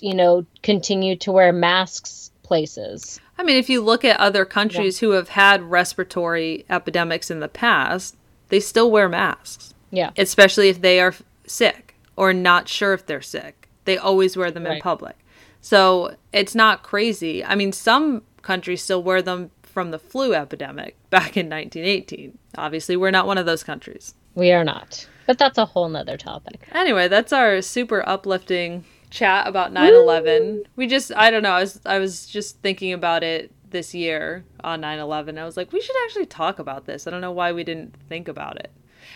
[0.00, 3.20] you know, continue to wear masks places.
[3.36, 7.48] I mean, if you look at other countries who have had respiratory epidemics in the
[7.48, 8.16] past,
[8.48, 10.10] they still wear masks, Yeah.
[10.16, 11.14] especially if they are
[11.46, 13.68] sick or not sure if they're sick.
[13.84, 15.16] They always wear them in public.
[15.60, 17.44] So it's not crazy.
[17.44, 22.38] I mean, some countries still wear them from the flu epidemic back in 1918.
[22.56, 24.14] Obviously, we're not one of those countries.
[24.34, 25.06] We are not.
[25.26, 26.68] But that's a whole nother topic.
[26.72, 30.64] Anyway, that's our super uplifting chat about 9/11.
[30.76, 34.44] We just I don't know, I was I was just thinking about it this year
[34.62, 35.38] on 9/11.
[35.38, 37.06] I was like, we should actually talk about this.
[37.06, 38.70] I don't know why we didn't think about it.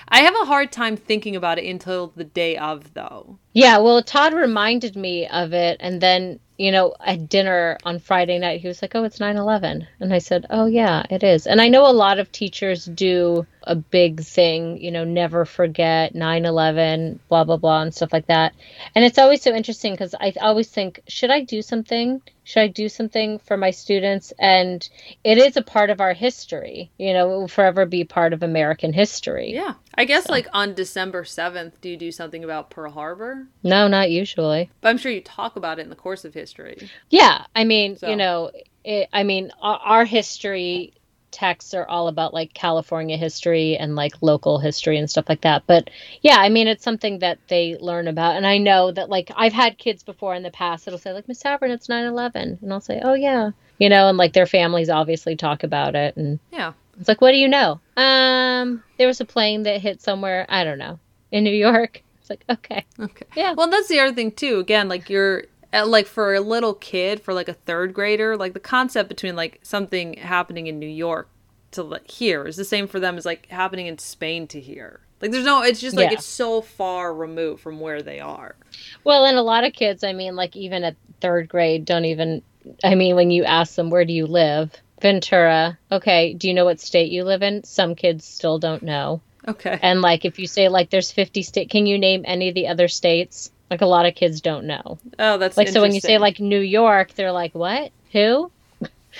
[0.08, 3.38] I have a hard time thinking about it until the day of though.
[3.52, 5.78] Yeah, well, Todd reminded me of it.
[5.80, 9.36] And then, you know, at dinner on Friday night, he was like, oh, it's 9
[9.36, 9.86] 11.
[10.00, 11.46] And I said, oh, yeah, it is.
[11.46, 16.14] And I know a lot of teachers do a big thing, you know, never forget
[16.14, 18.54] 9 11, blah, blah, blah, and stuff like that.
[18.94, 22.20] And it's always so interesting because I always think, should I do something?
[22.44, 24.32] Should I do something for my students?
[24.38, 24.88] And
[25.22, 28.42] it is a part of our history, you know, it will forever be part of
[28.42, 29.52] American history.
[29.52, 29.74] Yeah.
[29.94, 30.32] I guess so.
[30.32, 33.37] like on December 7th, do you do something about Pearl Harbor?
[33.62, 34.70] No, not usually.
[34.80, 36.88] But I'm sure you talk about it in the course of history.
[37.10, 37.44] Yeah.
[37.54, 38.08] I mean, so.
[38.08, 38.50] you know,
[38.84, 40.94] it, I mean, our, our history
[41.30, 45.64] texts are all about like California history and like local history and stuff like that.
[45.66, 45.90] But
[46.22, 48.36] yeah, I mean, it's something that they learn about.
[48.36, 51.28] And I know that like I've had kids before in the past that'll say, like,
[51.28, 52.58] Miss Tavern, it's 9 11.
[52.62, 53.50] And I'll say, oh, yeah.
[53.78, 56.16] You know, and like their families obviously talk about it.
[56.16, 56.72] And yeah.
[56.98, 57.80] It's like, what do you know?
[57.96, 60.98] Um, there was a plane that hit somewhere, I don't know,
[61.30, 62.02] in New York.
[62.28, 62.84] It's like, okay.
[62.98, 63.26] Okay.
[63.36, 63.54] Yeah.
[63.54, 64.58] Well, that's the other thing, too.
[64.58, 68.60] Again, like you're like for a little kid for like a third grader like the
[68.60, 71.28] concept between like something happening in new york
[71.70, 75.00] to like here is the same for them as like happening in spain to here
[75.20, 76.14] like there's no it's just like yeah.
[76.14, 78.56] it's so far removed from where they are
[79.04, 82.42] well and a lot of kids i mean like even at third grade don't even
[82.82, 86.64] i mean when you ask them where do you live ventura okay do you know
[86.64, 90.46] what state you live in some kids still don't know okay and like if you
[90.46, 93.86] say like there's 50 state can you name any of the other states like a
[93.86, 94.98] lot of kids don't know.
[95.18, 97.92] Oh, that's like so when you say like New York, they're like, "What?
[98.12, 98.50] Who?"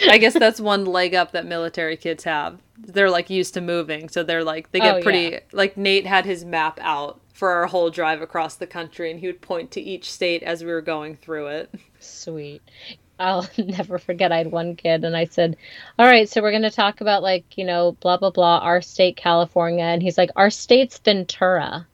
[0.08, 2.58] I guess that's one leg up that military kids have.
[2.78, 5.40] They're like used to moving, so they're like they get oh, pretty yeah.
[5.52, 9.26] like Nate had his map out for our whole drive across the country and he
[9.26, 11.72] would point to each state as we were going through it.
[12.00, 12.62] Sweet.
[13.18, 15.56] I'll never forget I had one kid and I said,
[15.98, 18.80] "All right, so we're going to talk about like, you know, blah blah blah, our
[18.80, 21.86] state California." And he's like, "Our state's Ventura."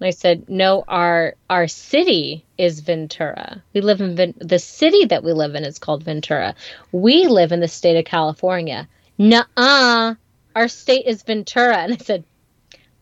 [0.00, 3.62] And I said, "No, our our city is Ventura.
[3.74, 6.54] We live in Ven- the city that we live in is called Ventura.
[6.92, 8.88] We live in the state of California.
[9.18, 10.14] Nuh-uh.
[10.56, 12.24] Our state is Ventura." And I said,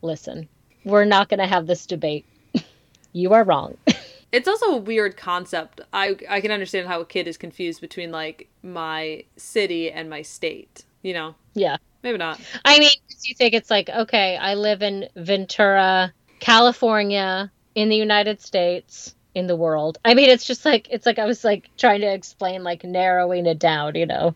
[0.03, 0.49] "Listen,
[0.85, 2.25] we're not going to have this debate.
[3.13, 3.77] you are wrong."
[4.33, 5.81] it's also a weird concept.
[5.93, 10.23] I I can understand how a kid is confused between like my city and my
[10.23, 10.85] state.
[11.03, 11.35] You know?
[11.55, 11.77] Yeah.
[12.03, 12.41] Maybe not.
[12.65, 12.91] I mean,
[13.23, 19.47] you think it's like, okay, I live in Ventura, California, in the United States, in
[19.47, 19.99] the world.
[20.05, 23.47] I mean, it's just like it's like I was like trying to explain, like narrowing
[23.47, 23.95] it down.
[23.95, 24.35] You know,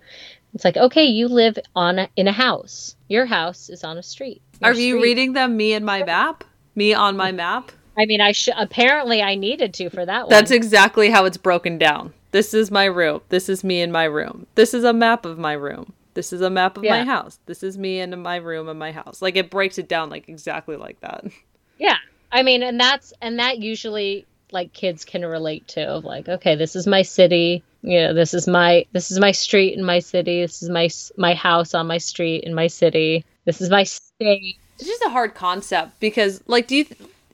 [0.55, 2.97] it's like okay, you live on a, in a house.
[3.09, 4.43] Your house is on a street.
[4.61, 5.57] Your Are you reading them?
[5.57, 6.45] Me and my map.
[6.75, 7.71] Me on my map.
[7.97, 10.31] I mean, I should apparently I needed to for that one.
[10.31, 12.15] That's exactly how it's broken down.
[12.31, 13.21] This is my room.
[13.29, 14.47] This is me in my room.
[14.55, 15.93] This is a map of my room.
[16.15, 16.99] This is a map of yeah.
[16.99, 17.39] my house.
[17.47, 19.23] This is me in my room and my house.
[19.23, 21.25] Like it breaks it down like exactly like that.
[21.79, 21.97] Yeah.
[22.31, 26.55] I mean, and that's and that usually like kids can relate to of like, okay,
[26.55, 29.99] this is my city, you know, this is my this is my street in my
[29.99, 33.25] city, this is my my house on my street in my city.
[33.45, 34.59] This is my state.
[34.79, 36.87] It's just a hard concept because like do you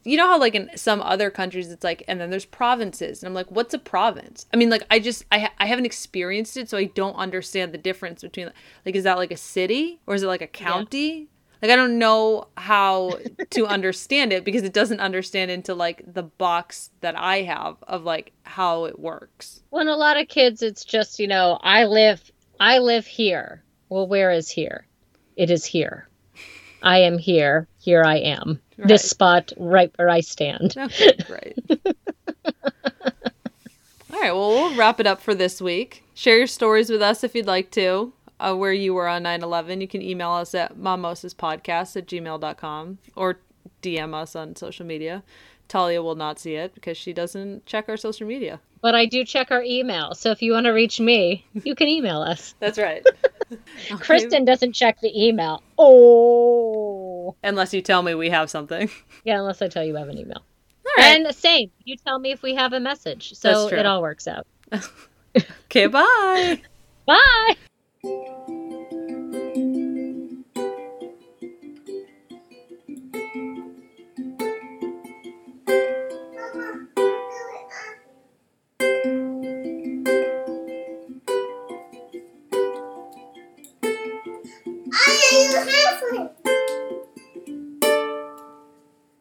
[0.09, 3.29] you know how like in some other countries it's like and then there's provinces and
[3.29, 6.57] i'm like what's a province i mean like i just i, ha- I haven't experienced
[6.57, 8.51] it so i don't understand the difference between
[8.87, 11.29] like is that like a city or is it like a county
[11.61, 13.19] like I don't know how
[13.51, 18.05] to understand it because it doesn't understand into like the box that I have of
[18.05, 19.63] like how it works.
[19.71, 22.31] When a lot of kids it's just, you know, I live
[22.61, 23.65] I live here.
[23.89, 24.87] Well, where is here?
[25.37, 26.09] It is here.
[26.83, 27.67] I am here.
[27.79, 28.61] Here I am.
[28.79, 28.89] Right.
[28.89, 30.75] This spot right where I stand.
[30.77, 31.59] Okay, great.
[34.11, 36.05] All right, well, we'll wrap it up for this week.
[36.15, 39.81] Share your stories with us if you'd like to uh, where you were on 9-11
[39.81, 43.39] you can email us at mommosaspodcast at gmail.com or
[43.83, 45.23] dm us on social media
[45.69, 49.25] talia will not see it because she doesn't check our social media but i do
[49.25, 52.79] check our email so if you want to reach me you can email us that's
[52.79, 53.05] right
[54.01, 58.91] kristen doesn't check the email oh unless you tell me we have something.
[59.25, 60.39] Yeah unless i tell you I have an email.
[60.39, 61.17] All right.
[61.17, 63.35] and same you tell me if we have a message.
[63.35, 64.47] So it all works out.
[65.67, 66.61] Okay bye.
[67.07, 68.49] Bye